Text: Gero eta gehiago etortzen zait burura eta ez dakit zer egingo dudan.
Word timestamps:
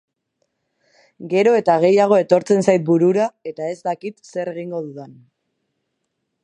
Gero 1.33 1.51
eta 1.59 1.75
gehiago 1.83 2.17
etortzen 2.21 2.65
zait 2.65 2.87
burura 2.89 3.29
eta 3.53 3.69
ez 3.75 3.77
dakit 3.91 4.19
zer 4.31 4.53
egingo 4.55 4.83
dudan. 4.89 5.15